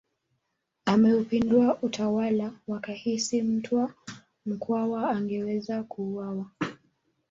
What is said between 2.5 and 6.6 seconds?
wakahisi Mtwa Mkwawa angeweza kuuawa